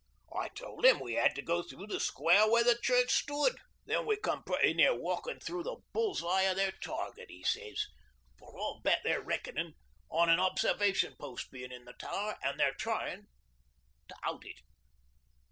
[0.35, 3.55] 'I told him we 'ad to go through the square where the church stood.
[3.85, 7.85] '"Then we come pretty near walkin' through the bull's eye o' their target," he sez;
[8.39, 9.75] "for I'll bet they're reckonin'
[10.09, 13.27] on an observation post bein' in the tower, an' they're tyin'
[14.07, 14.61] to out it."